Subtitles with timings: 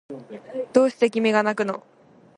[0.73, 1.83] どうして君がなくの